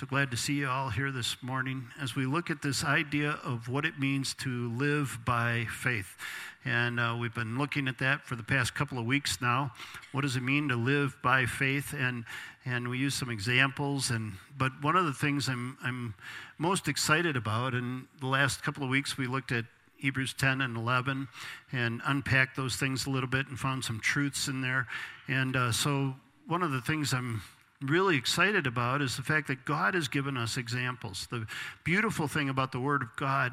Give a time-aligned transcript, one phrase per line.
[0.00, 3.32] So glad to see you all here this morning as we look at this idea
[3.44, 6.16] of what it means to live by faith.
[6.64, 9.74] And uh, we've been looking at that for the past couple of weeks now.
[10.12, 11.92] What does it mean to live by faith?
[11.92, 12.24] And
[12.64, 14.08] and we use some examples.
[14.08, 16.14] And but one of the things I'm I'm
[16.56, 19.66] most excited about, in the last couple of weeks we looked at
[19.98, 21.28] Hebrews 10 and 11
[21.72, 24.86] and unpacked those things a little bit and found some truths in there.
[25.28, 26.14] And uh, so
[26.46, 27.42] one of the things I'm
[27.82, 31.26] really excited about is the fact that God has given us examples.
[31.30, 31.46] The
[31.84, 33.52] beautiful thing about the Word of God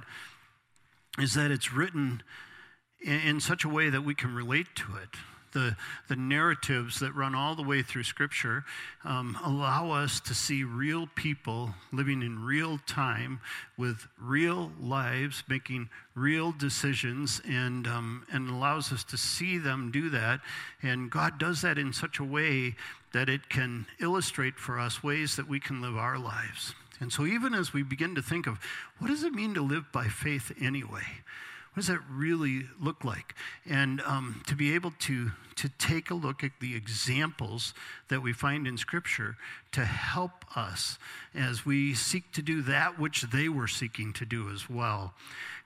[1.17, 2.21] is that it's written
[3.01, 5.09] in, in such a way that we can relate to it.
[5.53, 5.77] The,
[6.09, 8.65] the narratives that run all the way through Scripture
[9.05, 13.39] um, allow us to see real people living in real time
[13.77, 20.09] with real lives, making real decisions, and, um, and allows us to see them do
[20.09, 20.41] that.
[20.83, 22.75] And God does that in such a way
[23.13, 26.73] that it can illustrate for us ways that we can live our lives.
[26.99, 28.59] And so, even as we begin to think of
[28.97, 31.03] what does it mean to live by faith anyway?
[31.73, 33.35] What does that really look like?
[33.69, 37.75] And um, to be able to, to take a look at the examples
[38.07, 39.37] that we find in Scripture
[39.73, 40.97] to help us
[41.35, 45.13] as we seek to do that which they were seeking to do as well.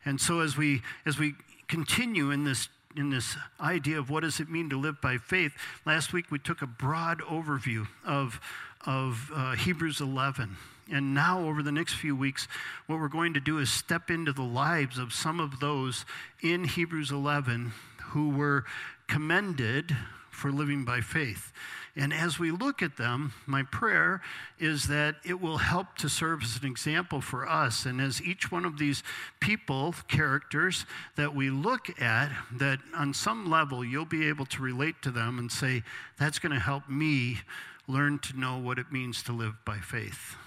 [0.03, 1.35] And so, as we, as we
[1.69, 5.53] continue in this in this idea of what does it mean to live by faith.
[5.85, 8.39] Last week we took a broad overview of,
[8.85, 10.57] of uh, Hebrews 11.
[10.91, 12.47] And now, over the next few weeks,
[12.87, 16.05] what we're going to do is step into the lives of some of those
[16.41, 17.71] in Hebrews 11
[18.09, 18.65] who were
[19.07, 19.95] commended
[20.29, 21.53] for living by faith.
[21.95, 24.21] And as we look at them, my prayer
[24.59, 27.85] is that it will help to serve as an example for us.
[27.85, 29.03] And as each one of these
[29.41, 30.85] people, characters
[31.17, 35.37] that we look at, that on some level you'll be able to relate to them
[35.37, 35.83] and say,
[36.17, 37.39] that's going to help me
[37.87, 40.37] learn to know what it means to live by faith.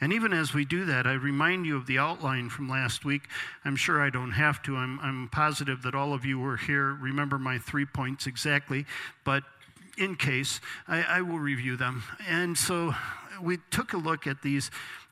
[0.00, 3.28] And even as we do that, I remind you of the outline from last week.
[3.64, 4.74] I'm sure I don't have to.
[4.74, 6.94] I'm, I'm positive that all of you were here.
[6.94, 8.84] Remember my three points exactly.
[9.22, 9.44] But
[9.96, 12.02] in case, I, I will review them.
[12.26, 12.94] And so
[13.40, 14.70] we took a look at these,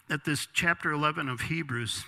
[0.09, 2.05] at this chapter 11 of Hebrews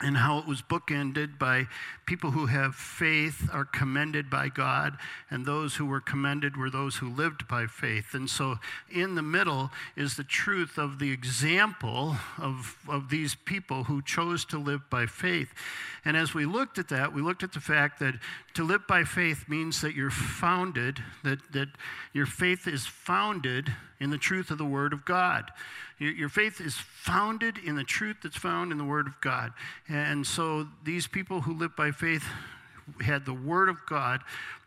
[0.00, 1.68] and how it was bookended by
[2.06, 4.96] people who have faith are commended by God,
[5.30, 8.14] and those who were commended were those who lived by faith.
[8.14, 8.56] And so,
[8.90, 14.44] in the middle is the truth of the example of, of these people who chose
[14.46, 15.52] to live by faith.
[16.04, 18.14] And as we looked at that, we looked at the fact that
[18.54, 21.68] to live by faith means that you're founded, that, that
[22.12, 25.50] your faith is founded in the truth of the Word of God.
[25.98, 29.52] Your, faith is founded in the truth that's found in the Word of God.
[29.88, 31.92] And so these people who live by
[33.00, 34.20] had the Word of God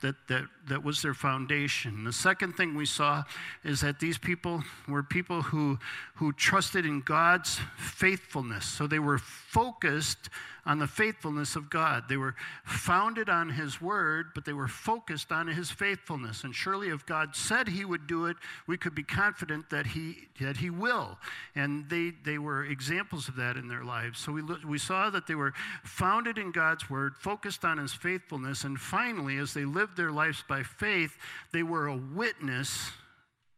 [0.06, 2.04] that, that, that was their foundation.
[2.04, 3.24] The second thing we saw
[3.64, 5.80] is that these people were people who,
[6.16, 8.66] who trusted in God's faithfulness.
[8.66, 10.30] So they were focused
[10.66, 12.06] on the faithfulness of God.
[12.10, 16.44] They were founded on His Word, but they were focused on His faithfulness.
[16.44, 20.28] And surely, if God said He would do it, we could be confident that He,
[20.42, 21.20] that he will.
[21.56, 24.20] And they, they were examples of that in their lives.
[24.20, 28.64] So we, we saw that they were founded in God's Word, focused on His faithfulness,
[28.64, 29.66] and finally, as they
[29.96, 31.18] lived their lives by faith,
[31.52, 32.92] they were a witness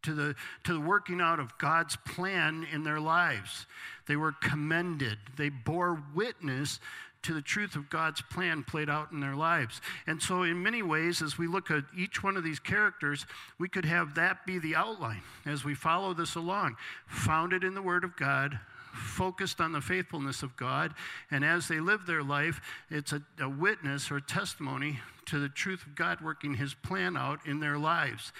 [0.04, 3.66] to the, to the working out of God's plan in their lives.
[4.08, 5.18] They were commended.
[5.38, 6.80] They bore witness
[7.24, 9.82] to the truth of God's plan played out in their lives.
[10.06, 13.26] And so, in many ways, as we look at each one of these characters,
[13.60, 16.78] we could have that be the outline as we follow this along.
[17.08, 18.60] Founded in the Word of God,
[18.98, 20.94] focused on the faithfulness of God,
[21.32, 25.50] and as they live their life, it's a, a witness or a testimony to the
[25.50, 28.32] truth of God working His plan out in their lives.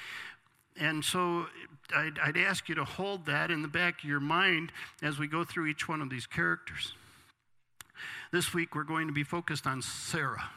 [0.80, 1.48] And so
[1.96, 5.28] I'd, I'd, ask you to hold that in the back of your mind as we
[5.28, 6.94] go through each one of these characters.
[8.32, 10.50] This week we're going to be focused on Sarah.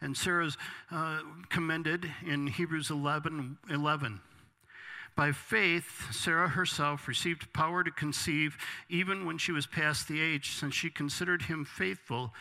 [0.00, 0.56] And Sarah's
[0.90, 4.20] uh, commended in Hebrews 11 11.
[5.14, 8.56] By faith, Sarah herself received power to conceive
[8.88, 12.32] even when she was past the age, since she considered him faithful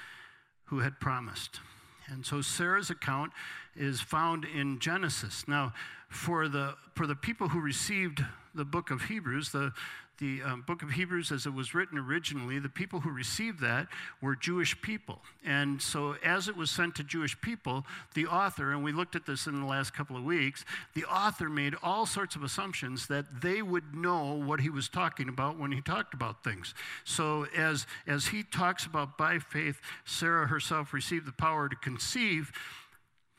[0.66, 1.60] who had promised.
[2.08, 3.34] And so Sarah's account
[3.76, 5.48] is found in Genesis.
[5.48, 5.74] Now,
[6.10, 8.24] for the, for the people who received
[8.56, 9.74] the book of Hebrews, the,
[10.22, 13.88] the um, book of Hebrews as it was written originally, the people who received that
[14.22, 15.20] were Jewish people.
[15.44, 19.26] And so, as it was sent to Jewish people, the author, and we looked at
[19.26, 20.64] this in the last couple of weeks,
[20.94, 25.28] the author made all sorts of assumptions that they would know what he was talking
[25.28, 26.74] about when he talked about things.
[27.04, 32.54] So, as, as he talks about by faith, Sarah herself received the power to conceive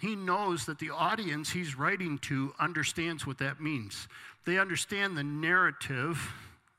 [0.02, 4.08] he knows that the audience he's writing to understands what that means.
[4.44, 6.18] They understand the narrative,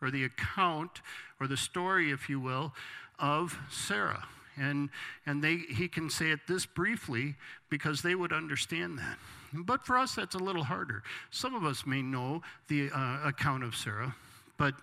[0.03, 1.01] or the account
[1.39, 2.73] or the story, if you will,
[3.17, 4.27] of Sarah.
[4.55, 4.89] And,
[5.25, 7.35] and they, he can say it this briefly
[7.69, 9.17] because they would understand that.
[9.53, 11.03] But for us, that's a little harder.
[11.31, 14.15] Some of us may know the uh, account of Sarah,
[14.57, 14.75] but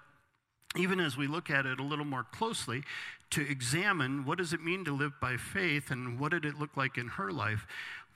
[0.76, 2.82] even as we look at it a little more closely,
[3.30, 6.76] to examine what does it mean to live by faith and what did it look
[6.76, 7.66] like in her life,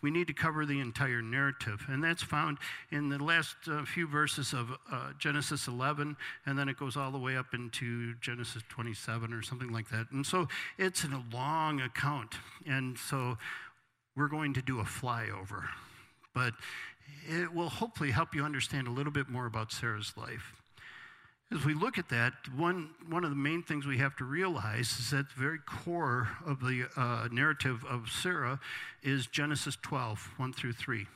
[0.04, 1.86] we need to cover the entire narrative.
[1.88, 2.58] And that's found
[2.90, 6.14] in the last uh, few verses of uh, Genesis 11,
[6.44, 10.10] and then it goes all the way up into Genesis 27 or something like that.
[10.10, 10.46] And so
[10.76, 12.34] it's a long account.
[12.66, 13.38] And so
[14.14, 15.68] we're going to do a flyover.
[16.34, 16.52] But
[17.26, 20.52] it will hopefully help you understand a little bit more about Sarah's life.
[21.52, 24.99] As we look at that, one, one of the main things we have to realize
[24.99, 28.58] is that the very core of the uh, narrative of Sarah
[29.02, 31.06] is Genesis 12, 1 through 3.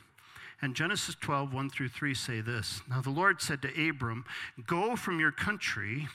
[0.60, 4.24] And Genesis 12, 1 through 3 say this Now the Lord said to Abram,
[4.66, 6.08] Go from your country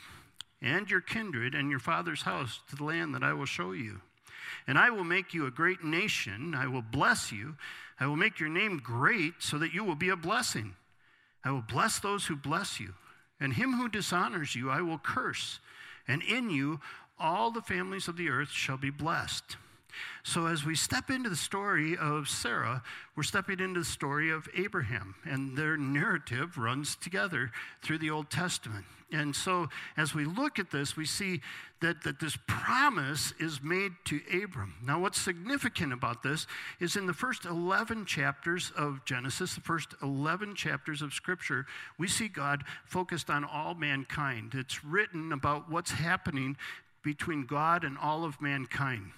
[0.62, 4.02] and your kindred and your father's house to the land that I will show you.
[4.68, 6.56] And I will make you a great nation.
[6.56, 7.56] I will bless you.
[8.00, 10.76] I will make your name great so that you will be a blessing.
[11.44, 12.94] I will bless those who bless you
[13.44, 15.60] and him who dishonors you I will curse,
[16.08, 16.80] and in you
[17.20, 19.58] all the families of the earth shall be blessed.
[20.24, 22.84] So, as we step into the story of Sarah,
[23.16, 27.52] we're stepping into the story of Abraham, and their narrative runs together
[27.82, 28.86] through the Old Testament.
[29.14, 31.42] And so, as we look at this, we see
[31.82, 34.74] that, that this promise is made to Abram.
[34.84, 36.48] Now, what's significant about this
[36.80, 41.68] is in the first 11 chapters of Genesis, the first 11 chapters of Scripture,
[42.00, 44.54] we see God focused on all mankind.
[44.56, 46.58] It's written about what's happening
[47.04, 49.12] between God and all of mankind.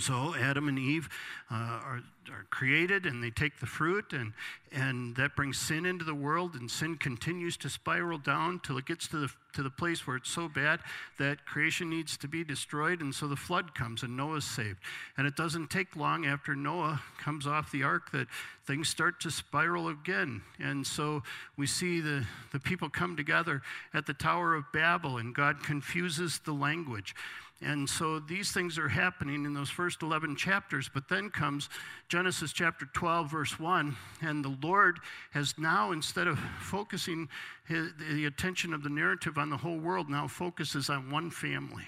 [0.00, 1.08] So Adam and Eve
[1.50, 4.32] uh, are, are created and they take the fruit, and,
[4.72, 8.86] and that brings sin into the world, and sin continues to spiral down till it
[8.86, 10.80] gets to the, to the place where it's so bad
[11.18, 14.78] that creation needs to be destroyed, and so the flood comes and Noah's saved.
[15.16, 18.28] And it doesn't take long after Noah comes off the ark that
[18.66, 20.42] things start to spiral again.
[20.58, 21.22] And so
[21.56, 23.62] we see the, the people come together
[23.94, 27.14] at the Tower of Babel, and God confuses the language.
[27.60, 31.68] And so these things are happening in those first 11 chapters, but then comes
[32.18, 34.98] Genesis chapter 12, verse 1, and the Lord
[35.30, 37.28] has now, instead of focusing
[37.68, 41.84] his, the attention of the narrative on the whole world, now focuses on one family,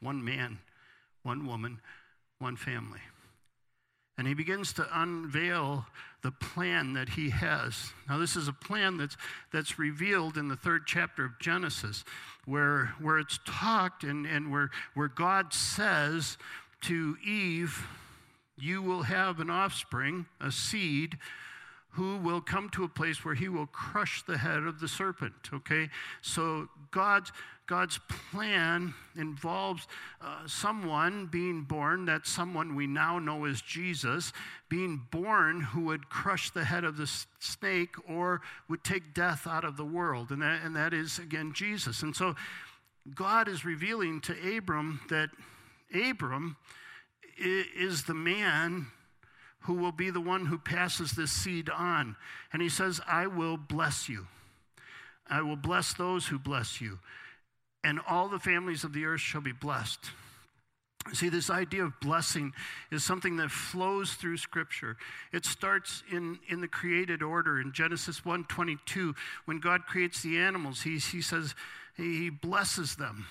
[0.00, 0.58] one man,
[1.22, 1.80] one woman,
[2.38, 3.00] one family.
[4.16, 5.84] And he begins to unveil
[6.22, 7.92] the plan that he has.
[8.08, 9.18] Now, this is a plan that's,
[9.52, 12.04] that's revealed in the third chapter of Genesis,
[12.46, 16.38] where, where it's talked and, and where, where God says
[16.84, 17.86] to Eve,
[18.62, 21.18] You will have an offspring, a seed,
[21.90, 25.34] who will come to a place where he will crush the head of the serpent.
[25.52, 25.90] Okay?
[26.20, 27.32] So God's
[27.66, 27.98] God's
[28.30, 29.86] plan involves
[30.20, 34.32] uh, someone being born, that someone we now know as Jesus,
[34.68, 37.08] being born who would crush the head of the
[37.38, 40.30] snake or would take death out of the world.
[40.30, 42.02] And that, and that is, again, Jesus.
[42.02, 42.34] And so
[43.14, 45.30] God is revealing to Abram that
[45.94, 46.56] Abram
[47.42, 48.86] is the man
[49.60, 52.16] who will be the one who passes this seed on.
[52.52, 54.26] And he says, I will bless you.
[55.28, 56.98] I will bless those who bless you
[57.84, 60.10] and all the families of the earth shall be blessed.
[61.12, 62.52] See, this idea of blessing
[62.92, 64.96] is something that flows through Scripture.
[65.32, 67.60] It starts in, in the created order.
[67.60, 71.56] In Genesis 1.22, when God creates the animals, he, he says
[71.96, 73.26] he blesses them.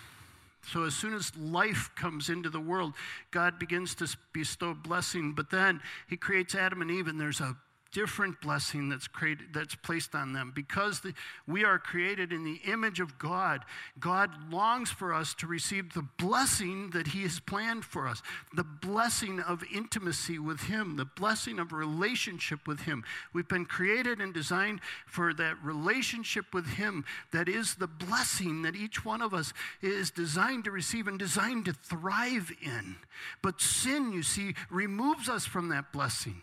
[0.68, 2.94] So as soon as life comes into the world,
[3.32, 5.34] God begins to bestow blessing.
[5.34, 7.58] But then he creates Adam and Eve, and there's a
[7.92, 10.52] different blessing that's created that's placed on them.
[10.56, 11.14] Because the,
[11.48, 13.66] we are created in the image of god
[14.00, 18.22] god longs for us to receive the blessing that he has planned for us
[18.56, 23.04] the blessing of intimacy with him the blessing of relationship with him.
[23.34, 28.76] We've been created and designed for that relationship with him that is the blessing that
[28.76, 32.98] each one of us is designed to receive and designed to thrive in.
[33.42, 36.42] But sin you see removes us from that blessing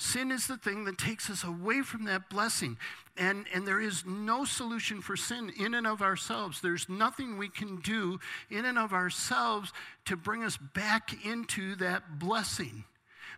[0.00, 2.78] Sin is the thing that takes us away from that blessing.
[3.18, 6.62] And, and there is no solution for sin in and of ourselves.
[6.62, 9.74] There's nothing we can do in and of ourselves
[10.06, 12.84] to bring us back into that blessing.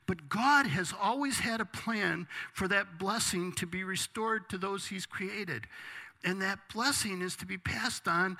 [0.07, 4.87] But God has always had a plan for that blessing to be restored to those
[4.87, 5.67] He's created.
[6.23, 8.37] And that blessing is to be passed on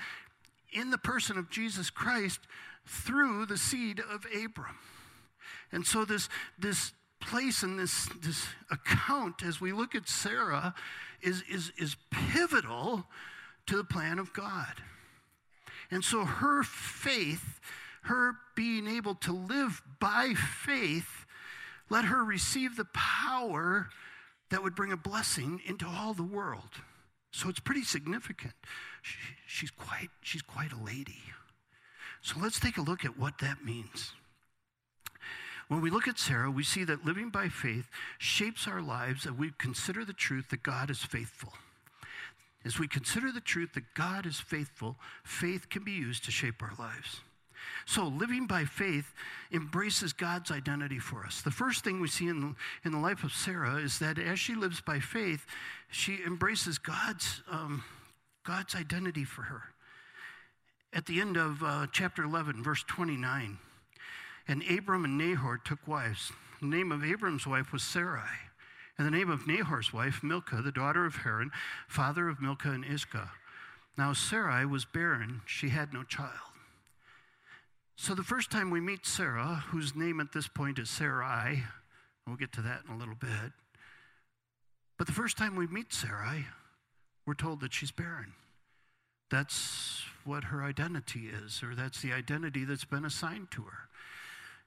[0.71, 2.39] in the person of Jesus Christ
[2.87, 4.79] through the seed of Abram.
[5.73, 10.75] And so this, this place in this, this account as we look at Sarah
[11.23, 13.07] is, is, is pivotal
[13.67, 14.75] to the plan of God.
[15.91, 17.61] And so her faith,
[18.03, 21.27] her being able to live by faith,
[21.91, 23.89] let her receive the power
[24.51, 26.71] that would bring a blessing into all the world.
[27.31, 28.55] So it's pretty significant.
[29.03, 31.23] She, she's, quite, she's quite a lady.
[32.21, 34.13] So let's take a look at what that means.
[35.73, 37.89] When we look at Sarah, we see that living by faith
[38.19, 41.55] shapes our lives as we consider the truth that God is faithful.
[42.63, 46.63] As we consider the truth that God is faithful, faith can be used to shape
[46.63, 47.23] our lives.
[47.87, 49.15] So, living by faith
[49.51, 51.41] embraces God's identity for us.
[51.41, 54.39] The first thing we see in the, in the life of Sarah is that as
[54.39, 55.47] she lives by faith,
[55.91, 57.83] she embraces God's, um,
[58.45, 59.63] God's identity for her.
[60.93, 63.57] At the end of uh, chapter 11, verse 29,
[64.49, 66.33] and Abram and Nahor took wives.
[66.61, 68.39] The name of Abram's wife was Sarai,
[68.99, 71.51] and the name of Nahor's wife, Milcah, the daughter of Haran,
[71.89, 73.31] father of Milcah and Iscah.
[73.99, 76.31] Now Sarai was barren, she had no child.
[77.97, 81.65] So the first time we meet Sarah, whose name at this point is Sarai,
[82.27, 83.53] we'll get to that in a little bit.
[84.99, 86.47] But the first time we meet Sarai,
[87.27, 88.33] we're told that she's barren.
[89.31, 93.89] That's what her identity is, or that's the identity that's been assigned to her.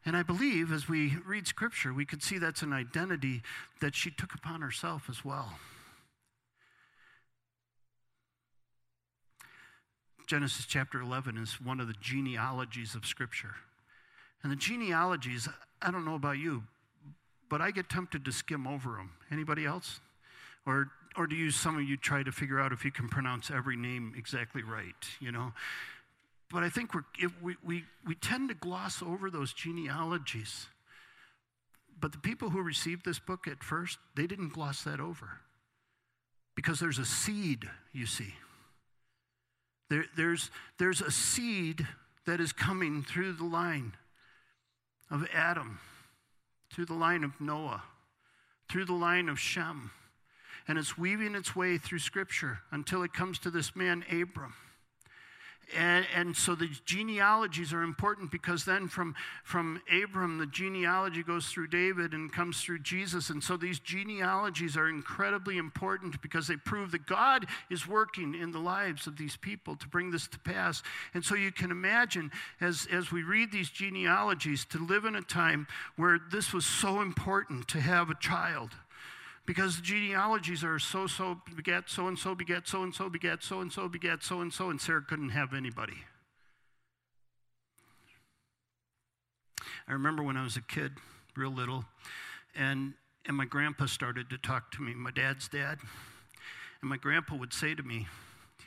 [0.05, 3.41] And I believe as we read scripture, we could see that's an identity
[3.81, 5.53] that she took upon herself as well.
[10.27, 13.55] Genesis chapter 11 is one of the genealogies of Scripture.
[14.41, 15.47] And the genealogies,
[15.81, 16.63] I don't know about you,
[17.49, 19.11] but I get tempted to skim over them.
[19.31, 19.99] Anybody else?
[20.65, 23.51] Or, or do you, some of you try to figure out if you can pronounce
[23.51, 25.53] every name exactly right, you know?
[26.51, 26.91] But I think
[27.41, 30.67] we, we, we tend to gloss over those genealogies.
[31.99, 35.39] But the people who received this book at first, they didn't gloss that over.
[36.55, 38.33] Because there's a seed, you see.
[39.89, 41.87] There, there's, there's a seed
[42.25, 43.93] that is coming through the line
[45.11, 45.79] of Adam,
[46.73, 47.83] through the line of Noah,
[48.69, 49.91] through the line of Shem.
[50.67, 54.55] And it's weaving its way through Scripture until it comes to this man, Abram.
[55.75, 61.47] And, and, so the genealogies are important because then from, from Abram, the genealogy goes
[61.47, 63.29] through David and comes through Jesus.
[63.29, 68.51] And so these genealogies are incredibly important because they prove that God is working in
[68.51, 70.83] the lives of these people to bring this to pass.
[71.13, 72.31] And so you can imagine
[72.61, 77.01] as, as we read these genealogies to live in a time where this was so
[77.01, 78.71] important to have a child
[79.45, 83.43] because the genealogies are so so begat so and so begat so and so begat
[83.43, 86.03] so and so begat so and so, and Sarah couldn't have anybody.
[89.87, 90.93] I remember when I was a kid,
[91.35, 91.85] real little,
[92.55, 92.93] and,
[93.25, 95.77] and my grandpa started to talk to me, my dad's dad.
[96.81, 98.07] And my grandpa would say to me,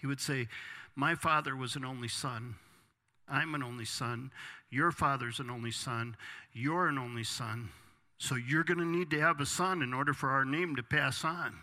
[0.01, 0.47] he would say,
[0.95, 2.55] My father was an only son.
[3.29, 4.31] I'm an only son.
[4.71, 6.17] Your father's an only son.
[6.53, 7.71] You're an only son.
[8.19, 10.83] So you're going to need to have a son in order for our name to
[10.83, 11.55] pass on.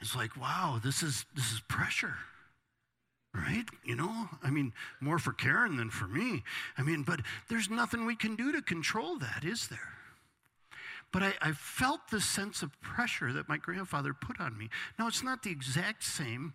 [0.00, 2.14] It's like, wow, this is this is pressure.
[3.34, 3.64] Right?
[3.84, 6.44] You know, I mean, more for Karen than for me.
[6.78, 9.94] I mean, but there's nothing we can do to control that, is there?
[11.12, 14.68] But I, I felt the sense of pressure that my grandfather put on me.
[14.98, 16.54] Now, it's not the exact same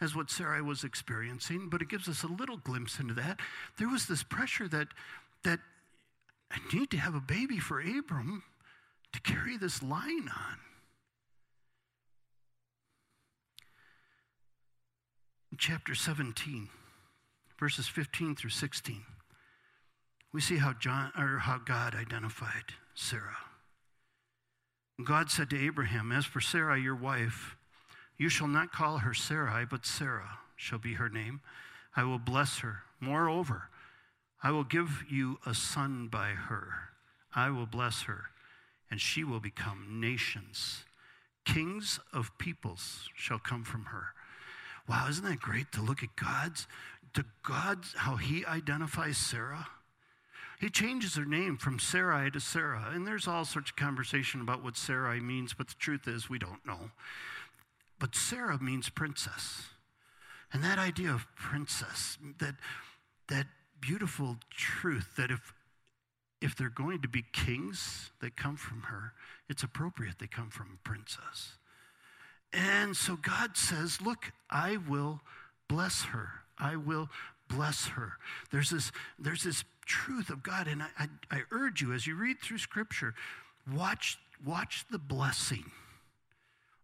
[0.00, 3.40] as what Sarah was experiencing, but it gives us a little glimpse into that.
[3.78, 4.88] There was this pressure that
[5.44, 5.60] that
[6.50, 8.42] I need to have a baby for Abram
[9.12, 10.58] to carry this line on.
[15.56, 16.68] Chapter 17,
[17.58, 19.02] verses 15 through 16,
[20.32, 23.38] we see how, John, or how God identified Sarah.
[25.04, 27.56] God said to Abraham, As for Sarah, your wife,
[28.16, 31.40] you shall not call her Sarai, but Sarah shall be her name.
[31.96, 32.82] I will bless her.
[33.00, 33.70] Moreover,
[34.42, 36.90] I will give you a son by her.
[37.34, 38.26] I will bless her,
[38.90, 40.84] and she will become nations.
[41.44, 44.08] Kings of peoples shall come from her.
[44.88, 46.66] Wow, isn't that great to look at God's,
[47.14, 49.66] to God's, how he identifies Sarah?
[50.60, 52.90] He changes her name from Sarai to Sarah.
[52.92, 56.38] And there's all sorts of conversation about what Sarai means, but the truth is we
[56.38, 56.90] don't know.
[57.98, 59.62] But Sarah means princess.
[60.52, 62.56] And that idea of princess, that,
[63.28, 63.46] that
[63.80, 65.54] beautiful truth that if
[66.40, 69.12] if they're going to be kings that come from her,
[69.48, 71.58] it's appropriate they come from a princess.
[72.52, 75.20] And so God says, Look, I will
[75.68, 76.28] bless her.
[76.58, 77.08] I will
[77.48, 78.12] bless her.
[78.50, 80.66] There's this, there's this truth of God.
[80.66, 83.14] And I, I, I urge you, as you read through Scripture,
[83.74, 85.64] watch, watch the blessing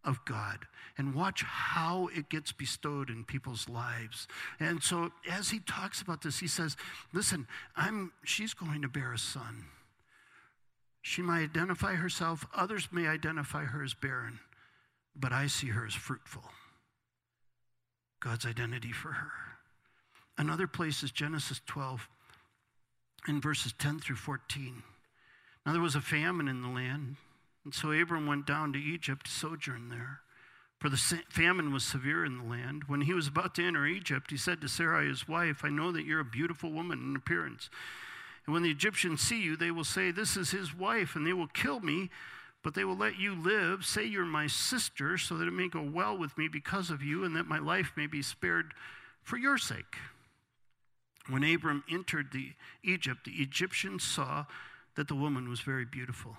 [0.05, 4.29] of God and watch how it gets bestowed in people's lives.
[4.61, 6.77] And so as he talks about this, he says,
[7.13, 7.47] listen,
[7.77, 9.67] I'm she's going to bear a son.
[11.03, 14.39] She might identify herself, others may identify her as barren,
[15.15, 16.45] but I see her as fruitful.
[18.21, 19.31] God's identity for her.
[20.39, 22.09] Another place is Genesis 12
[23.29, 24.83] in verses 10 through 14.
[25.67, 27.17] Now there was a famine in the land,
[27.64, 30.21] and so Abram went down to Egypt to sojourn there.
[30.78, 32.85] For the famine was severe in the land.
[32.88, 35.92] When he was about to enter Egypt, he said to Sarai, his wife, I know
[35.92, 37.71] that you're a beautiful woman in appearance.
[38.44, 41.33] And when the Egyptians see you, they will say, This is his wife, and they
[41.33, 42.11] will kill me,
[42.62, 43.87] but they will let you live.
[43.87, 47.25] Say you're my sister, so that it may go well with me because of you,
[47.25, 48.75] and that my life may be spared
[49.23, 49.97] for your sake.
[51.30, 52.52] When Abram entered the
[52.83, 54.44] Egypt, the Egyptians saw
[54.97, 56.37] that the woman was very beautiful.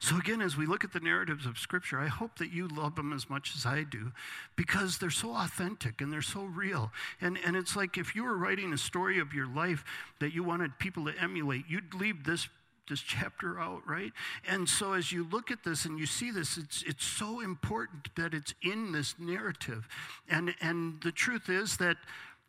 [0.00, 2.96] So, again, as we look at the narratives of Scripture, I hope that you love
[2.96, 4.12] them as much as I do
[4.56, 6.90] because they're so authentic and they're so real.
[7.20, 9.84] And, and it's like if you were writing a story of your life
[10.18, 12.48] that you wanted people to emulate, you'd leave this
[12.88, 14.12] this chapter out, right?
[14.48, 18.08] And so as you look at this and you see this, it's it's so important
[18.16, 19.86] that it's in this narrative.
[20.28, 21.98] And and the truth is that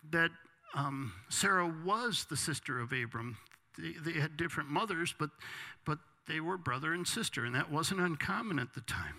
[0.09, 0.31] that
[0.73, 3.37] um, Sarah was the sister of Abram.
[3.77, 5.29] They, they had different mothers, but,
[5.85, 9.15] but they were brother and sister, and that wasn't uncommon at the time.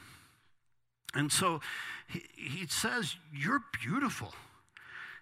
[1.15, 1.61] And so
[2.09, 4.33] he, he says, You're beautiful.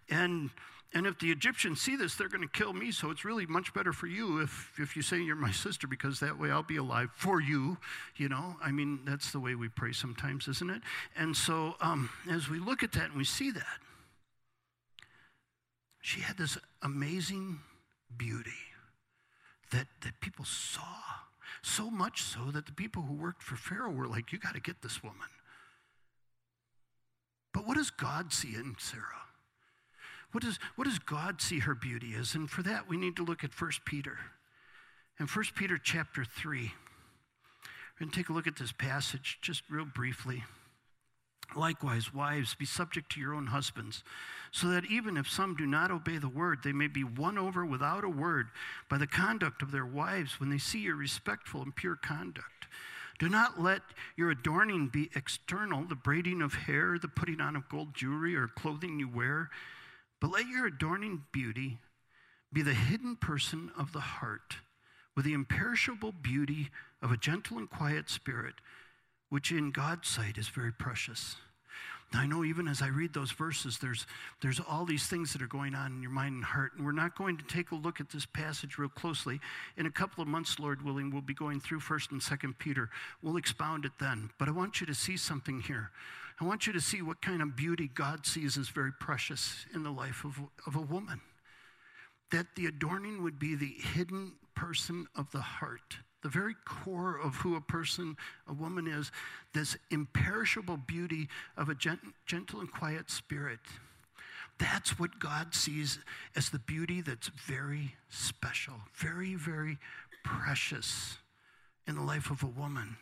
[0.09, 0.51] And,
[0.93, 2.91] and if the Egyptians see this, they're going to kill me.
[2.91, 6.19] So it's really much better for you if, if you say you're my sister, because
[6.21, 7.79] that way I'll be alive for you.
[8.17, 10.83] You know, I mean, that's the way we pray sometimes, isn't it?
[11.17, 13.79] And so um, as we look at that and we see that,
[16.01, 17.61] she had this amazing
[18.17, 18.51] beauty
[19.71, 20.83] that, that people saw.
[21.62, 24.61] So much so that the people who worked for Pharaoh were like, You got to
[24.61, 25.29] get this woman.
[27.52, 29.05] But what does God see in Sarah?
[30.33, 32.35] What does, what does God see her beauty as?
[32.35, 34.19] And for that, we need to look at 1 Peter.
[35.19, 39.65] In 1 Peter chapter 3, we're going to take a look at this passage just
[39.69, 40.45] real briefly.
[41.56, 44.04] Likewise, wives, be subject to your own husbands,
[44.50, 47.65] so that even if some do not obey the word, they may be won over
[47.65, 48.49] without a word
[48.89, 52.67] by the conduct of their wives when they see your respectful and pure conduct.
[53.19, 53.82] Do not let
[54.17, 58.49] your adorning be external, the braiding of hair, the putting on of gold jewelry, or
[58.49, 59.50] clothing you wear,
[60.21, 61.78] but let your adorning beauty
[62.52, 64.56] be the hidden person of the heart,
[65.15, 66.71] with the imperishable beauty
[67.02, 68.54] of a gentle and quiet spirit
[69.30, 71.36] which in God's sight is very precious.
[72.12, 74.04] I know even as I read those verses, there's,
[74.43, 76.90] there's all these things that are going on in your mind and heart, and we're
[76.90, 79.38] not going to take a look at this passage real closely.
[79.76, 82.90] In a couple of months, Lord willing, we'll be going through 1st and 2nd Peter.
[83.23, 84.30] We'll expound it then.
[84.38, 85.93] But I want you to see something here.
[86.40, 89.84] I want you to see what kind of beauty God sees as very precious in
[89.84, 91.21] the life of, of a woman.
[92.32, 97.37] That the adorning would be the hidden person of the heart the very core of
[97.37, 98.17] who a person,
[98.49, 99.11] a woman is,
[99.54, 103.61] this imperishable beauty of a gent- gentle and quiet spirit.
[104.59, 105.99] That's what God sees
[106.37, 109.78] as the beauty that's very special, very, very
[110.23, 111.17] precious
[111.87, 112.97] in the life of a woman.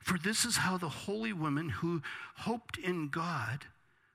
[0.00, 2.02] For this is how the holy women who
[2.36, 3.66] hoped in God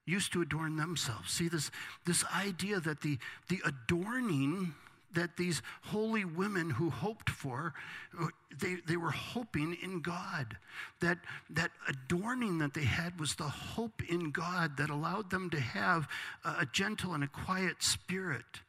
[0.05, 1.31] used to adorn themselves.
[1.31, 1.69] See, this,
[2.05, 4.73] this idea that the, the adorning
[5.13, 7.73] that these holy women who hoped for,
[8.19, 8.27] uh,
[8.59, 10.57] they, they were hoping in God.
[11.01, 11.19] That,
[11.49, 16.07] that adorning that they had was the hope in God that allowed them to have
[16.43, 18.61] a, a gentle and a quiet spirit.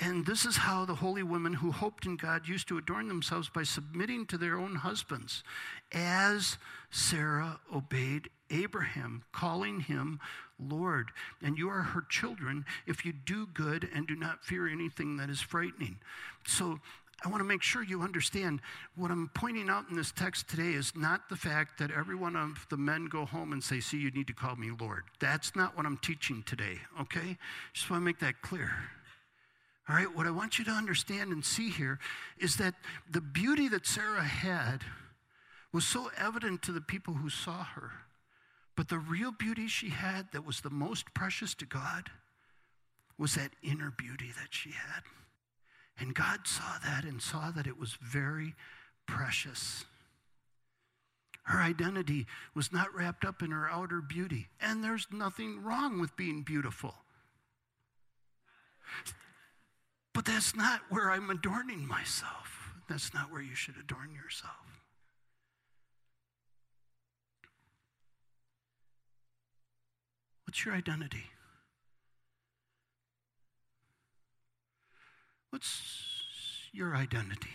[0.00, 3.48] And this is how the holy women who hoped in God used to adorn themselves
[3.48, 5.42] by submitting to their own husbands,
[5.90, 6.56] as
[6.90, 10.20] Sarah obeyed Abraham, calling him
[10.58, 11.10] Lord.
[11.42, 15.30] And you are her children if you do good and do not fear anything that
[15.30, 15.98] is frightening.
[16.46, 16.78] So
[17.24, 18.60] I want to make sure you understand
[18.94, 22.36] what I'm pointing out in this text today is not the fact that every one
[22.36, 25.02] of the men go home and say, See, you need to call me Lord.
[25.18, 27.36] That's not what I'm teaching today, okay?
[27.72, 28.70] Just want to make that clear.
[29.88, 31.98] All right, what I want you to understand and see here
[32.38, 32.74] is that
[33.10, 34.82] the beauty that Sarah had
[35.72, 37.90] was so evident to the people who saw her.
[38.78, 42.10] But the real beauty she had that was the most precious to God
[43.18, 45.02] was that inner beauty that she had.
[45.98, 48.54] And God saw that and saw that it was very
[49.04, 49.84] precious.
[51.42, 54.46] Her identity was not wrapped up in her outer beauty.
[54.60, 56.94] And there's nothing wrong with being beautiful.
[60.14, 62.74] But that's not where I'm adorning myself.
[62.88, 64.77] That's not where you should adorn yourself.
[70.48, 71.24] What's your identity?
[75.50, 75.82] What's
[76.72, 77.50] your identity?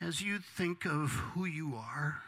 [0.00, 2.22] As you think of who you are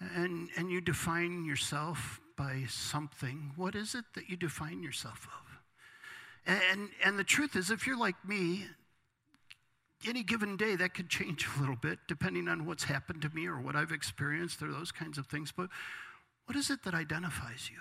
[0.00, 6.54] and, and you define yourself by something, what is it that you define yourself of?
[6.72, 8.64] And, and the truth is, if you're like me,
[10.08, 13.46] any given day that could change a little bit depending on what's happened to me
[13.46, 15.52] or what I've experienced or those kinds of things.
[15.54, 15.68] But
[16.46, 17.78] what is it that identifies you?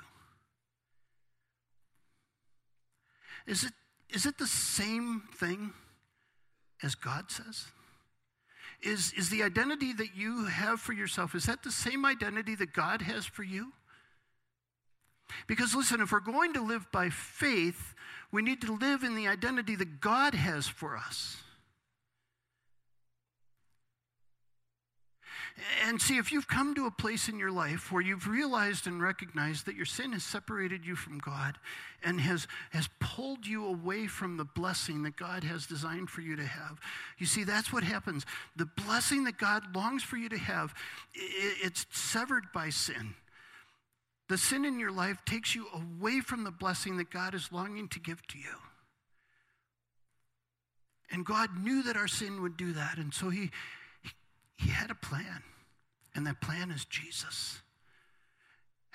[3.48, 3.74] Is it,
[4.10, 5.72] is it the same thing
[6.84, 7.66] as God says?
[8.82, 12.74] Is, is the identity that you have for yourself, is that the same identity that
[12.74, 13.74] God has for you?
[15.48, 17.94] Because listen, if we're going to live by faith,
[18.32, 21.38] we need to live in the identity that God has for us.
[25.86, 29.02] And see, if you've come to a place in your life where you've realized and
[29.02, 31.58] recognized that your sin has separated you from God
[32.04, 36.36] and has, has pulled you away from the blessing that God has designed for you
[36.36, 36.80] to have,
[37.18, 38.26] you see, that's what happens.
[38.56, 40.74] The blessing that God longs for you to have,
[41.14, 43.16] it's severed by sin.
[44.30, 47.88] The sin in your life takes you away from the blessing that God is longing
[47.90, 48.56] to give to you.
[51.12, 52.98] And God knew that our sin would do that.
[52.98, 53.50] And so he,
[54.60, 55.42] he had a plan,
[56.14, 57.62] and that plan is Jesus.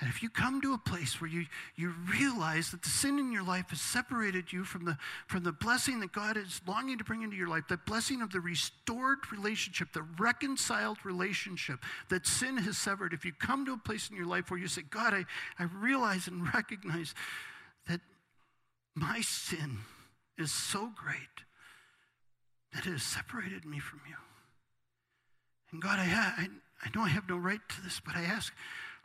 [0.00, 1.46] And if you come to a place where you,
[1.76, 4.98] you realize that the sin in your life has separated you from the,
[5.28, 8.30] from the blessing that God is longing to bring into your life, that blessing of
[8.30, 11.78] the restored relationship, the reconciled relationship
[12.10, 14.68] that sin has severed, if you come to a place in your life where you
[14.68, 15.24] say, God, I,
[15.58, 17.14] I realize and recognize
[17.88, 18.00] that
[18.94, 19.78] my sin
[20.36, 21.16] is so great
[22.74, 24.16] that it has separated me from you.
[25.74, 26.46] And God, I, I,
[26.84, 28.54] I know I have no right to this, but I ask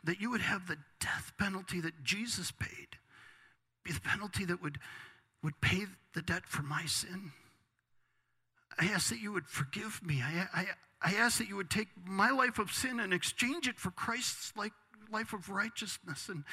[0.04, 2.86] that you would have the death penalty that Jesus paid
[3.82, 4.78] be the penalty that would,
[5.42, 7.32] would pay the debt for my sin.
[8.78, 10.22] I ask that you would forgive me.
[10.22, 10.66] I, I,
[11.02, 14.52] I ask that you would take my life of sin and exchange it for Christ's
[14.56, 14.72] like,
[15.10, 16.28] life of righteousness.
[16.28, 16.44] And,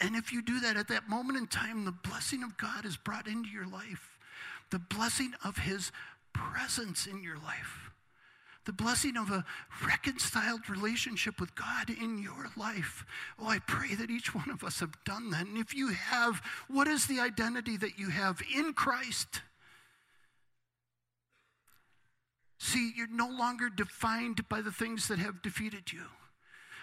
[0.00, 2.96] and if you do that at that moment in time, the blessing of God is
[2.96, 4.18] brought into your life,
[4.70, 5.90] the blessing of his
[6.32, 7.91] presence in your life
[8.64, 9.44] the blessing of a
[9.86, 13.04] reconciled relationship with God in your life.
[13.38, 15.46] Oh, I pray that each one of us have done that.
[15.46, 19.42] And if you have, what is the identity that you have in Christ?
[22.58, 26.04] See, you're no longer defined by the things that have defeated you.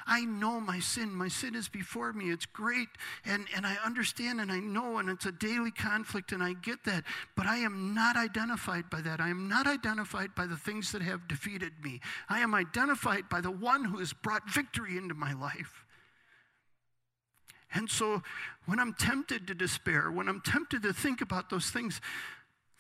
[0.10, 1.14] I know my sin.
[1.14, 2.32] My sin is before me.
[2.32, 2.88] It's great.
[3.26, 6.84] And, and I understand and I know, and it's a daily conflict, and I get
[6.86, 7.04] that.
[7.38, 9.22] But I am not identified by that.
[9.22, 12.02] I am not identified by the things that have defeated me.
[12.28, 15.86] I am identified by the one who has brought victory into my life.
[17.72, 18.24] And so
[18.66, 22.02] when I'm tempted to despair, when I'm tempted to think about those things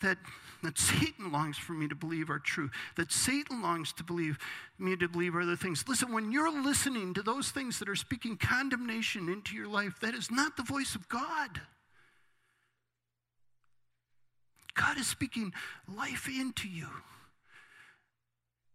[0.02, 0.18] that
[0.64, 4.38] that Satan longs for me to believe are true, that Satan longs to believe
[4.78, 5.86] me to believe are other things.
[5.88, 10.14] Listen, when you're listening to those things that are speaking condemnation into your life, that
[10.14, 11.62] is not the voice of God.
[14.74, 15.54] God is speaking
[15.88, 16.88] life into you.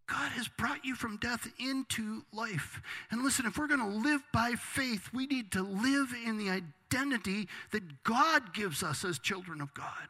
[0.06, 2.82] God has brought you from death into life.
[3.10, 6.50] And listen, if we're going to live by faith, we need to live in the
[6.50, 10.08] identity that God gives us as children of God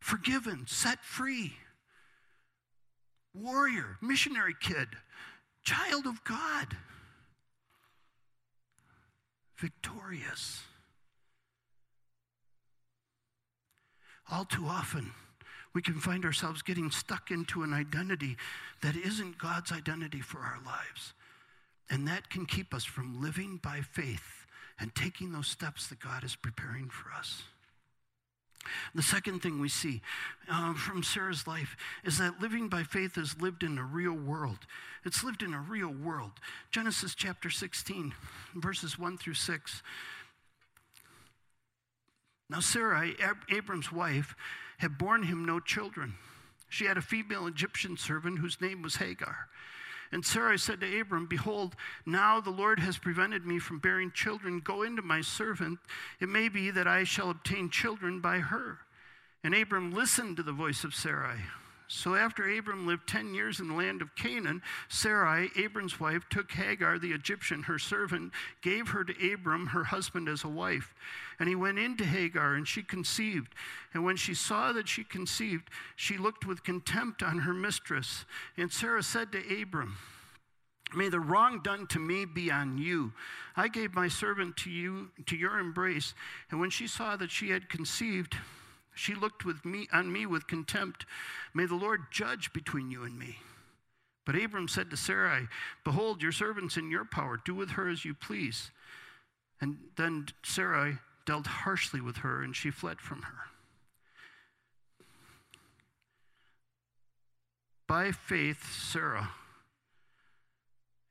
[0.00, 1.54] forgiven, set free,
[3.34, 4.88] warrior, missionary kid,
[5.62, 6.76] child of God,
[9.56, 10.62] victorious.
[14.30, 15.12] All too often,
[15.74, 18.36] we can find ourselves getting stuck into an identity
[18.82, 21.14] that isn't God's identity for our lives.
[21.90, 24.46] And that can keep us from living by faith
[24.78, 27.42] and taking those steps that God is preparing for us.
[28.94, 30.02] The second thing we see
[30.50, 34.58] uh, from Sarah's life is that living by faith is lived in a real world.
[35.04, 36.32] It's lived in a real world.
[36.70, 38.14] Genesis chapter 16,
[38.54, 39.82] verses 1 through 6.
[42.50, 44.34] Now, Sarah, Ab- Abram's wife,
[44.78, 46.14] had borne him no children.
[46.68, 49.48] She had a female Egyptian servant whose name was Hagar.
[50.10, 54.60] And Sarai said to Abram, Behold, now the Lord has prevented me from bearing children.
[54.60, 55.78] Go into my servant.
[56.20, 58.78] It may be that I shall obtain children by her.
[59.44, 61.38] And Abram listened to the voice of Sarai.
[61.90, 66.52] So after Abram lived 10 years in the land of Canaan, Sarai, Abram's wife, took
[66.52, 70.94] Hagar the Egyptian, her servant, gave her to Abram, her husband, as a wife.
[71.40, 73.54] And he went into Hagar, and she conceived.
[73.94, 78.26] And when she saw that she conceived, she looked with contempt on her mistress.
[78.58, 79.96] And Sarah said to Abram,
[80.94, 83.12] May the wrong done to me be on you.
[83.56, 86.14] I gave my servant to you to your embrace,
[86.50, 88.36] and when she saw that she had conceived,
[88.98, 91.06] she looked with me on me with contempt.
[91.54, 93.38] May the Lord judge between you and me.
[94.26, 95.46] But Abram said to Sarai,
[95.84, 97.40] Behold, your servant's in your power.
[97.42, 98.70] Do with her as you please.
[99.60, 103.38] And then Sarai dealt harshly with her, and she fled from her.
[107.86, 109.30] By faith, Sarah.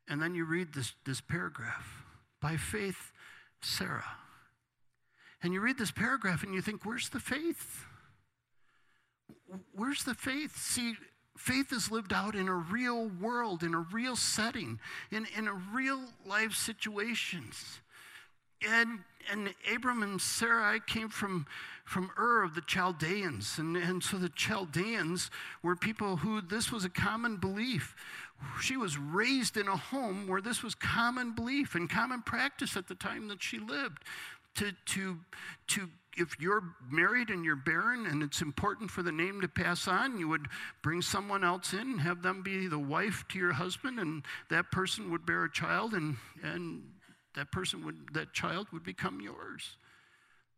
[0.10, 2.04] And then you read this, this paragraph.
[2.42, 3.12] By faith,
[3.62, 4.06] Sarah.
[5.44, 7.86] And you read this paragraph and you think, where's the faith?
[9.74, 10.58] Where's the faith?
[10.58, 10.96] See,
[11.38, 14.80] faith is lived out in a real world, in a real setting,
[15.12, 17.82] in, in a real life situations.
[18.68, 19.00] And,
[19.32, 21.46] and Abram and Sarai came from,
[21.86, 23.60] from Ur of the Chaldeans.
[23.60, 25.30] And, and so the Chaldeans
[25.62, 27.96] were people who this was a common belief.
[28.62, 32.88] She was raised in a home where this was common belief and common practice at
[32.88, 34.04] the time that she lived.
[34.58, 35.18] To, to,
[35.68, 39.88] to if you're married and you're barren and it's important for the name to pass
[39.88, 40.48] on, you would
[40.82, 44.72] bring someone else in and have them be the wife to your husband, and that
[44.72, 46.82] person would bear a child, and, and
[47.36, 49.78] that person would, that child would become yours.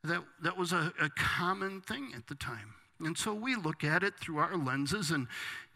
[0.05, 2.75] That, that was a, a common thing at the time.
[3.01, 5.27] And so we look at it through our lenses and,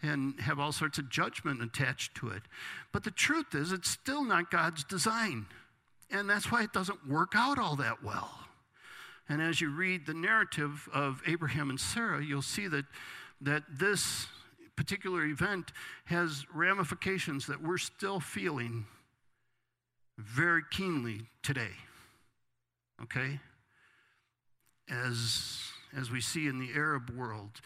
[0.01, 2.43] and have all sorts of judgment attached to it.
[2.91, 5.45] But the truth is, it's still not God's design.
[6.13, 8.29] And that's why it doesn't work out all that well.
[9.27, 12.85] And as you read the narrative of Abraham and Sarah, you'll see that,
[13.41, 14.27] that this
[14.75, 15.71] particular event
[16.05, 18.85] has ramifications that we're still feeling
[20.17, 21.71] very keenly today.
[23.01, 23.39] Okay?
[24.89, 25.61] As,
[25.97, 27.61] as we see in the Arab world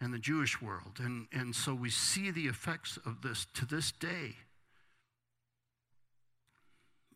[0.00, 0.98] and the Jewish world.
[0.98, 4.34] And, and so we see the effects of this to this day.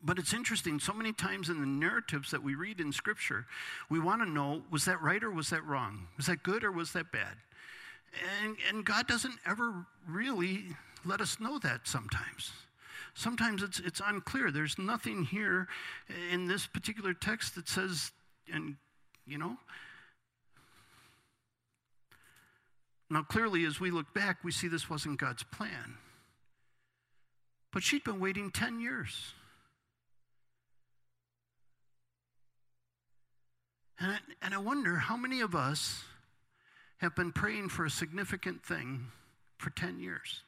[0.03, 3.47] But it's interesting, so many times in the narratives that we read in Scripture,
[3.91, 6.07] we want to know was that right or was that wrong?
[6.17, 7.35] Was that good or was that bad?
[8.43, 10.65] And, and God doesn't ever really
[11.05, 12.53] let us know that sometimes.
[13.15, 14.51] Sometimes it's, it's unclear.
[14.53, 15.67] There's nothing here
[16.33, 18.13] in this particular text that says,
[18.53, 18.77] and
[19.27, 19.57] you know.
[23.11, 25.97] Now, clearly, as we look back, we see this wasn't God's plan.
[27.73, 29.33] But she'd been waiting 10 years.
[34.01, 36.05] And I, and I wonder how many of us
[36.99, 39.07] have been praying for a significant thing
[39.57, 40.43] for 10 years?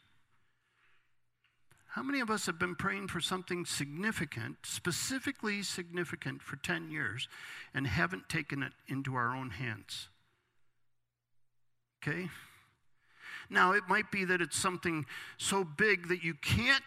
[1.95, 7.29] How many of us have been praying for something significant, specifically significant, for 10 years
[7.75, 10.09] and haven't taken it into our own hands?
[12.01, 12.29] Okay?
[13.49, 15.05] Now, it might be that it's something
[15.37, 16.85] so big that you can't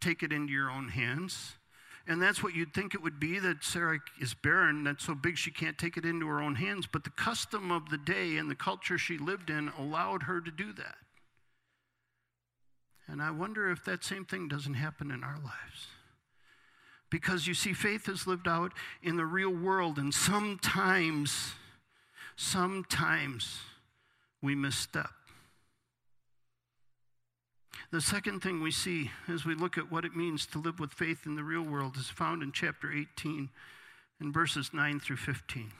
[0.00, 1.54] take it into your own hands.
[2.06, 5.38] And that's what you'd think it would be that Sarah is barren, that's so big
[5.38, 6.86] she can't take it into her own hands.
[6.90, 10.50] But the custom of the day and the culture she lived in allowed her to
[10.50, 10.96] do that.
[13.06, 15.86] And I wonder if that same thing doesn't happen in our lives.
[17.10, 21.52] Because you see, faith is lived out in the real world, and sometimes,
[22.36, 23.58] sometimes
[24.40, 25.10] we misstep.
[27.92, 30.94] The second thing we see as we look at what it means to live with
[30.94, 33.50] faith in the real world is found in chapter 18
[34.18, 35.70] in verses 9 through 15.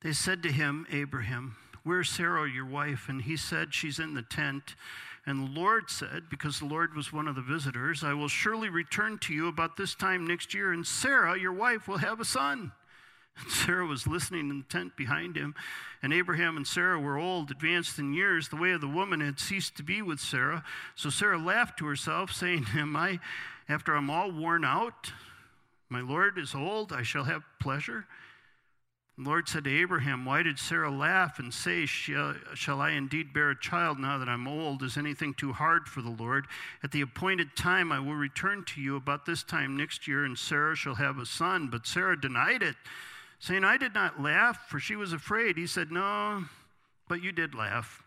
[0.00, 3.10] They said to him, Abraham, Where's Sarah, your wife?
[3.10, 4.74] And he said, She's in the tent.
[5.26, 8.70] And the Lord said, because the Lord was one of the visitors, I will surely
[8.70, 12.24] return to you about this time next year, and Sarah, your wife, will have a
[12.24, 12.72] son.
[13.38, 15.54] And Sarah was listening in the tent behind him.
[16.02, 18.48] And Abraham and Sarah were old, advanced in years.
[18.48, 20.64] The way of the woman had ceased to be with Sarah.
[20.94, 23.20] So Sarah laughed to herself, saying, Am I,
[23.68, 25.12] after I'm all worn out,
[25.88, 28.06] my Lord is old, I shall have pleasure?
[29.18, 33.32] The Lord said to Abraham, Why did Sarah laugh and say, shall, shall, I indeed
[33.32, 34.82] bear a child now that I'm old?
[34.82, 36.46] Is anything too hard for the Lord?
[36.82, 40.38] At the appointed time, I will return to you about this time next year, and
[40.38, 41.68] Sarah shall have a son.
[41.68, 42.76] But Sarah denied it,
[43.38, 45.56] saying, I did not laugh, for she was afraid.
[45.56, 46.44] He said, No,
[47.08, 48.02] but you did laugh.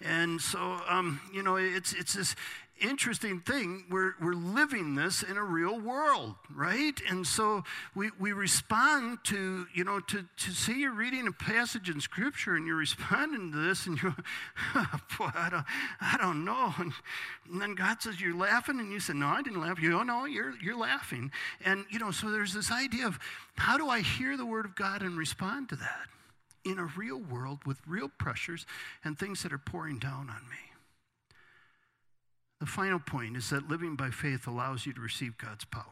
[0.00, 2.34] And so, um, you know, it's, it's this
[2.80, 3.84] interesting thing.
[3.90, 6.94] We're, we're living this in a real world, right?
[7.08, 7.64] And so
[7.94, 12.56] we, we respond to, you know, to, to say you're reading a passage in Scripture
[12.56, 14.14] and you're responding to this and oh,
[15.18, 15.64] boy, I don't,
[16.00, 16.74] I don't know.
[16.78, 16.92] And,
[17.50, 18.80] and, then God says, You're laughing.
[18.80, 19.80] And you say, No, I didn't laugh.
[19.80, 21.30] You go, oh, No, you're, you're laughing.
[21.64, 23.18] And, you know, so there's this idea of
[23.56, 26.08] how do I hear the Word of God and respond to that
[26.64, 28.66] in a real world with real pressures
[29.04, 30.69] and things that are pouring down on me?
[32.60, 35.84] The final point is that living by faith allows you to receive God's power.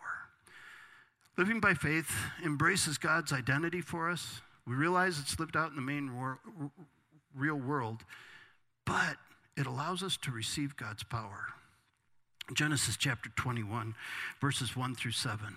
[1.38, 4.42] Living by faith embraces God's identity for us.
[4.66, 6.10] We realize it's lived out in the main
[7.34, 8.04] real world,
[8.84, 9.16] but
[9.56, 11.46] it allows us to receive God's power.
[12.52, 13.94] Genesis chapter 21,
[14.40, 15.56] verses 1 through 7.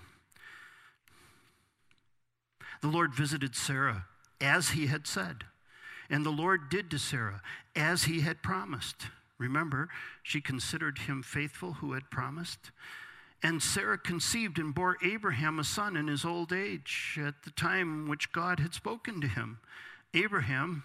[2.82, 4.06] The Lord visited Sarah
[4.39, 5.43] as he had said,
[6.10, 7.41] and the Lord did to Sarah
[7.76, 9.08] as he had promised.
[9.41, 9.89] Remember,
[10.21, 12.69] she considered him faithful who had promised.
[13.41, 18.08] And Sarah conceived and bore Abraham a son in his old age at the time
[18.08, 19.58] which God had spoken to him.
[20.13, 20.84] Abraham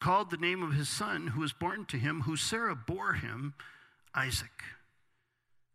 [0.00, 3.54] called the name of his son who was born to him, who Sarah bore him,
[4.14, 4.62] Isaac,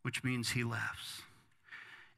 [0.04, 1.24] which means he laughs.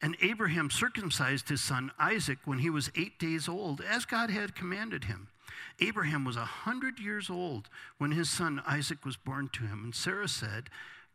[0.02, 4.56] And Abraham circumcised his son Isaac when he was eight days old, as God had
[4.56, 5.30] commanded him.
[5.80, 9.84] Abraham was a hundred years old when his son Isaac was born to him.
[9.84, 10.70] And Sarah said,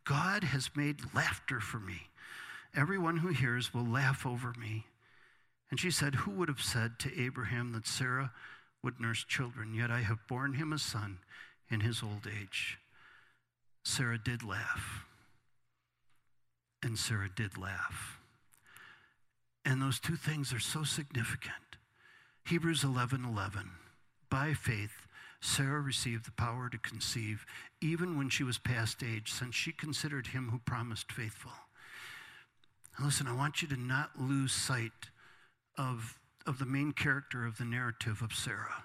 [0.04, 2.08] God has made laughter for me.
[2.74, 4.86] Everyone who hears will laugh over me.
[5.70, 8.32] And she said, Who would have said to Abraham that Sarah
[8.82, 9.74] would nurse children?
[9.74, 11.18] Yet I have borne him a son
[11.70, 12.78] in his old age.
[13.84, 15.04] Sarah did laugh.
[16.82, 18.18] And Sarah did laugh.
[19.64, 21.54] And those two things are so significant.
[22.46, 23.70] Hebrews 11 11.
[24.30, 25.06] By faith,
[25.40, 27.46] Sarah received the power to conceive
[27.80, 31.52] even when she was past age, since she considered him who promised faithful.
[32.98, 35.10] Now listen, I want you to not lose sight
[35.76, 38.82] of, of the main character of the narrative of Sarah.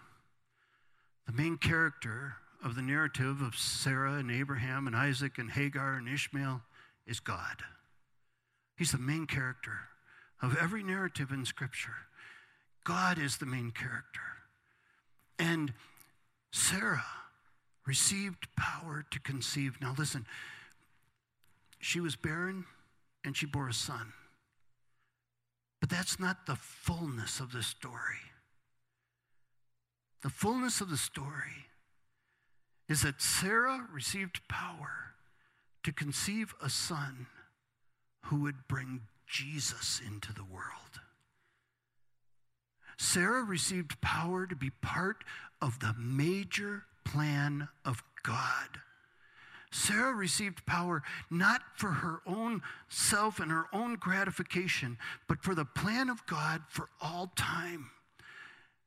[1.26, 6.08] The main character of the narrative of Sarah and Abraham and Isaac and Hagar and
[6.08, 6.62] Ishmael
[7.08, 7.64] is God.
[8.78, 9.80] He's the main character
[10.42, 11.96] of every narrative in Scripture.
[12.84, 14.22] God is the main character.
[15.40, 15.74] And
[16.52, 17.06] Sarah
[17.86, 19.78] received power to conceive.
[19.82, 20.26] Now, listen,
[21.80, 22.66] she was barren
[23.26, 24.14] and she bore a son.
[25.82, 28.32] But that's not the fullness of the story.
[30.22, 31.68] The fullness of the story
[32.88, 35.16] is that Sarah received power
[35.84, 37.28] to conceive a son
[38.28, 41.02] who would bring Jesus into the world.
[42.98, 45.24] Sarah received power to be part
[45.62, 48.80] of the major plan of God.
[49.72, 51.02] Sarah received power
[51.32, 56.62] not for her own self and her own gratification, but for the plan of God
[56.70, 57.90] for all time.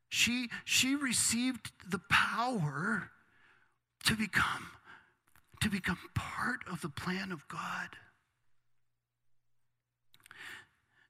[0.09, 3.11] She, she received the power
[4.05, 4.69] to become,
[5.61, 7.89] to become part of the plan of God.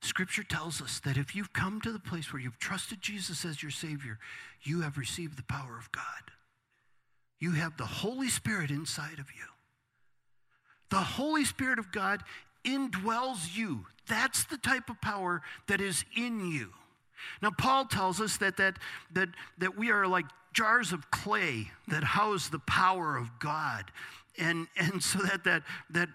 [0.06, 3.62] Scripture tells us that if you've come to the place where you've trusted Jesus as
[3.62, 4.18] your Savior,
[4.62, 6.02] you have received the power of God.
[7.38, 9.44] You have the Holy Spirit inside of you.
[10.90, 12.22] The Holy Spirit of God
[12.64, 13.86] indwells you.
[14.08, 16.70] That's the type of power that is in you.
[17.42, 18.78] Now, Paul tells us that, that,
[19.12, 23.90] that, that we are like jars of clay that house the power of God.
[24.38, 26.08] And, and so that, that, that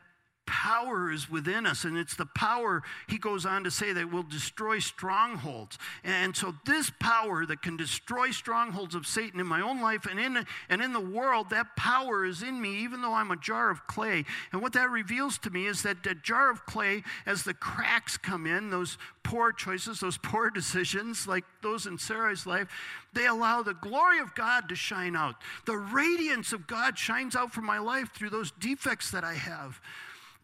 [0.51, 4.21] power is within us, and it's the power, he goes on to say, that will
[4.21, 5.77] destroy strongholds.
[6.03, 10.19] And so, this power that can destroy strongholds of Satan in my own life and
[10.19, 13.69] in, and in the world, that power is in me, even though I'm a jar
[13.69, 14.25] of clay.
[14.51, 18.17] And what that reveals to me is that the jar of clay, as the cracks
[18.17, 22.67] come in, those poor choices, those poor decisions, like those in Sarah's life,
[23.13, 25.35] they allow the glory of God to shine out.
[25.65, 29.79] The radiance of God shines out from my life through those defects that I have.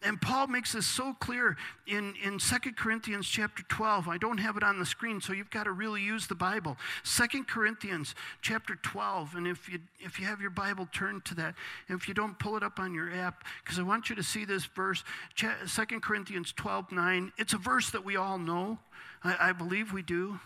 [0.02, 1.56] And Paul makes this so clear
[1.88, 4.06] in, in 2 Corinthians chapter 12.
[4.06, 6.76] I don't have it on the screen, so you've got to really use the Bible.
[7.04, 9.34] 2 Corinthians chapter 12.
[9.34, 11.54] And if you, if you have your Bible, turn to that.
[11.88, 14.22] And if you don't, pull it up on your app, because I want you to
[14.22, 15.02] see this verse,
[15.36, 15.56] 2
[16.00, 17.32] Corinthians 12 9.
[17.36, 18.78] It's a verse that we all know.
[19.24, 20.38] I, I believe we do.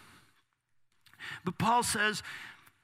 [1.44, 2.22] But Paul says,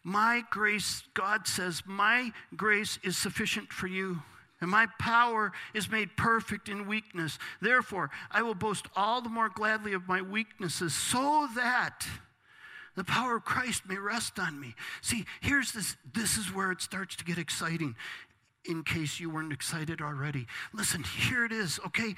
[0.05, 4.23] My grace, God says, My grace is sufficient for you
[4.61, 7.39] and my power is made perfect in weakness.
[7.61, 12.07] Therefore, I will boast all the more gladly of my weaknesses, so that
[12.97, 14.75] the power of Christ may rest on me.
[15.01, 17.95] See, here's this this is where it starts to get exciting,
[18.65, 20.47] in case you weren't excited already.
[20.73, 22.17] Listen, here it is, okay?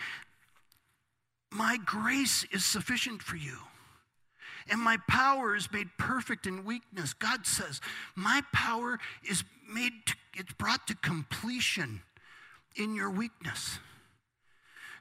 [1.53, 3.59] My grace is sufficient for you.
[4.70, 7.12] And my power is made perfect in weakness.
[7.12, 7.80] God says,
[8.14, 12.03] My power is made, to, it's brought to completion
[12.76, 13.78] in your weakness.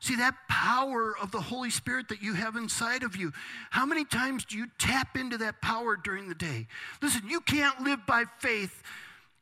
[0.02, 3.34] See, that power of the Holy Spirit that you have inside of you,
[3.70, 6.68] how many times do you tap into that power during the day?
[7.02, 8.82] Listen, you can't live by faith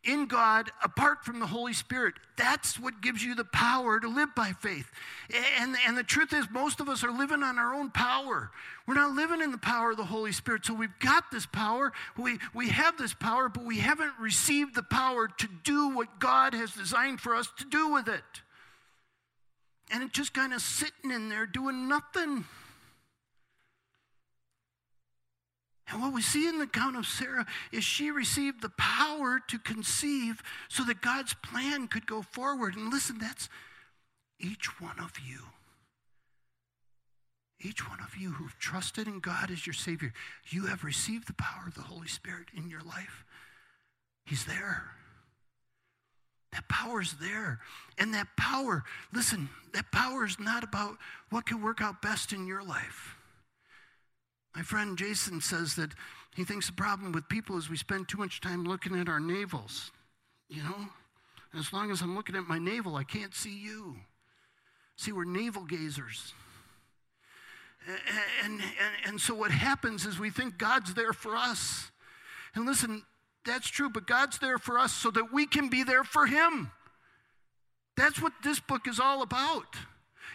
[0.08, 2.16] in God apart from the Holy Spirit.
[2.38, 4.90] That's what gives you the power to live by faith.
[5.60, 8.50] And, and the truth is, most of us are living on our own power.
[8.88, 10.66] We're not living in the power of the Holy Spirit.
[10.66, 14.84] So we've got this power, we, we have this power, but we haven't received the
[14.84, 18.24] power to do what God has designed for us to do with it.
[19.92, 22.46] And it's just kind of sitting in there doing nothing.
[25.90, 29.58] And what we see in the account of Sarah is she received the power to
[29.58, 32.76] conceive so that God's plan could go forward.
[32.76, 33.48] And listen, that's
[34.40, 35.40] each one of you.
[37.60, 40.14] Each one of you who've trusted in God as your Savior,
[40.50, 43.24] you have received the power of the Holy Spirit in your life.
[44.26, 44.92] He's there.
[46.52, 47.60] That power is there.
[47.98, 48.84] And that power,
[49.14, 50.98] listen, that power is not about
[51.30, 53.17] what can work out best in your life.
[54.58, 55.92] My friend Jason says that
[56.36, 59.20] he thinks the problem with people is we spend too much time looking at our
[59.20, 59.92] navels.
[60.50, 60.88] You know?
[61.56, 63.98] As long as I'm looking at my navel, I can't see you.
[64.96, 66.34] See, we're navel gazers.
[68.44, 68.62] And, and,
[69.06, 71.92] and, so what happens is we think God's there for us.
[72.56, 73.04] And listen,
[73.46, 76.72] that's true, but God's there for us so that we can be there for Him.
[77.96, 79.76] That's what this book is all about.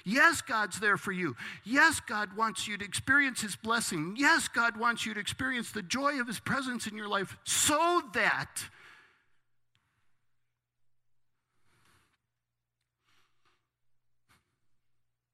[0.05, 1.37] Yes, God's there for you.
[1.65, 4.15] Yes, God wants you to experience His blessing.
[4.19, 8.03] Yes, God wants you to experience the joy of His presence in your life so
[8.15, 8.65] that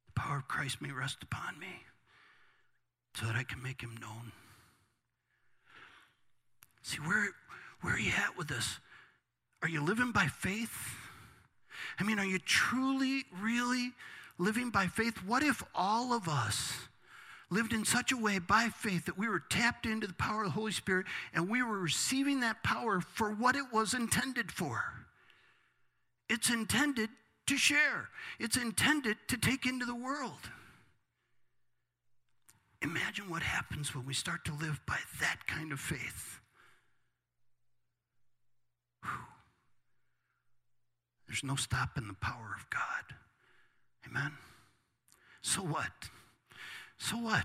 [0.07, 1.85] the power of Christ may rest upon me
[3.15, 4.33] so that I can make Him known.
[6.83, 7.29] See, where,
[7.81, 8.79] where are you at with this?
[9.63, 10.95] Are you living by faith?
[11.99, 13.93] I mean, are you truly, really
[14.39, 16.73] living by faith, what if all of us
[17.51, 20.49] lived in such a way by faith that we were tapped into the power of
[20.49, 24.85] the Holy Spirit and we were receiving that power for what it was intended for?
[26.29, 27.11] It's intended
[27.47, 30.51] to share, it's intended to take into the world.
[32.81, 36.41] Imagine what happens when we start to live by that kind of faith.
[39.03, 39.11] Whew.
[41.27, 43.17] There's no stopping the power of God.
[44.09, 44.33] Amen?
[45.43, 46.11] So what?
[46.99, 47.45] So what?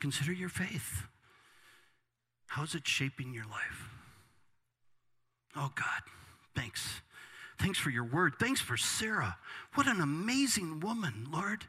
[0.00, 1.02] Consider your faith.
[2.48, 3.88] How is it shaping your life?
[5.56, 6.02] Oh, God,
[6.54, 7.00] thanks.
[7.58, 8.34] Thanks for your word.
[8.38, 9.36] Thanks for Sarah.
[9.74, 11.64] What an amazing woman, Lord.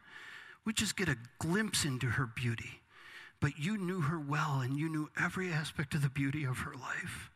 [0.66, 2.82] We just get a glimpse into her beauty.
[3.40, 6.74] But you knew her well and you knew every aspect of the beauty of her
[6.74, 7.30] life.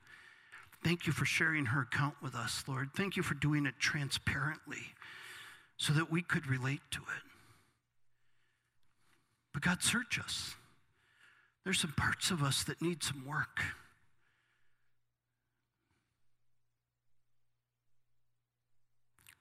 [0.83, 2.89] Thank you for sharing her account with us, Lord.
[2.95, 4.93] Thank you for doing it transparently
[5.77, 7.23] so that we could relate to it.
[9.53, 10.55] But God, search us.
[11.63, 13.61] There's some parts of us that need some work.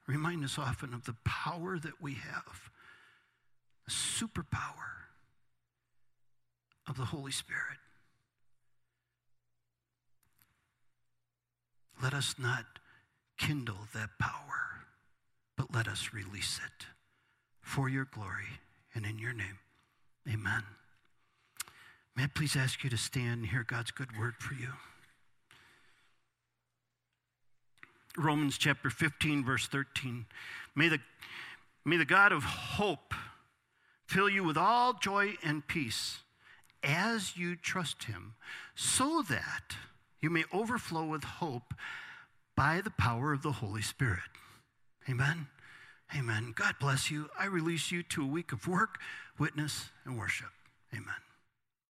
[0.07, 2.71] Remind us often of the power that we have,
[3.87, 5.07] the superpower
[6.87, 7.79] of the Holy Spirit.
[12.03, 12.65] Let us not
[13.37, 14.85] kindle that power,
[15.57, 16.87] but let us release it
[17.61, 18.61] for your glory
[18.95, 19.59] and in your name.
[20.29, 20.63] Amen.
[22.17, 24.69] May I please ask you to stand and hear God's good word for you?
[28.17, 30.27] Romans chapter 15, verse 13.
[30.75, 30.99] May the,
[31.85, 33.15] may the God of hope
[34.07, 36.19] fill you with all joy and peace
[36.83, 38.35] as you trust him,
[38.75, 39.77] so that
[40.21, 41.75] you may overflow with hope
[42.57, 44.19] by the power of the Holy Spirit.
[45.09, 45.49] Amen.
[46.17, 46.53] Amen.
[46.55, 47.29] God bless you.
[47.39, 48.99] I release you to a week of work,
[49.39, 50.51] witness, and worship.
[50.93, 51.30] Amen.